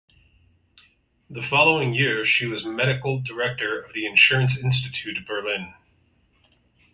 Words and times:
The 1.29 1.43
following 1.43 1.93
year 1.93 2.25
she 2.25 2.47
was 2.47 2.65
medical 2.65 3.19
director 3.21 3.79
of 3.79 3.93
the 3.93 4.07
Insurance 4.07 4.57
Institute 4.57 5.17
Berlin. 5.27 5.75